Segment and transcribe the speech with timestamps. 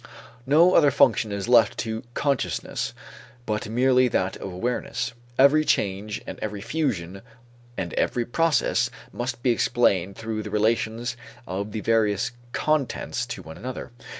[0.47, 2.95] No other function is left to consciousness
[3.45, 5.13] but merely that of awareness.
[5.37, 7.21] Every change and every fusion
[7.77, 13.57] and every process must be explained through the relations of the various contents to one
[13.59, 13.91] another.